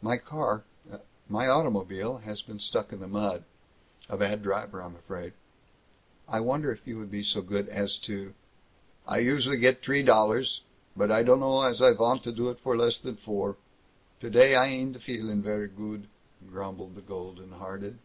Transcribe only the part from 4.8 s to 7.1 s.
I'm afraid! I wonder if you would